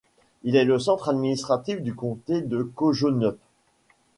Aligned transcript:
Il 0.41 0.55
est 0.55 0.65
le 0.65 0.79
centre 0.79 1.09
administratif 1.09 1.79
du 1.79 1.93
comté 1.93 2.41
de 2.41 2.63
Kojonup. 2.63 3.37